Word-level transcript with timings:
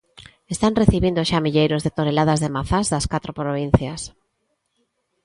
Están 0.53 0.73
recibindo 0.81 1.21
xa 1.29 1.39
milleiros 1.45 1.81
de 1.83 1.93
toneladas 1.97 2.41
de 2.43 2.53
mazás 2.57 2.85
das 2.93 3.05
catro 3.13 3.31
provincias. 3.41 4.01